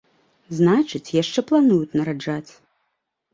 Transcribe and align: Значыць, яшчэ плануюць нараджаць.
Значыць, 0.59 1.13
яшчэ 1.17 1.39
плануюць 1.51 1.95
нараджаць. 2.01 2.51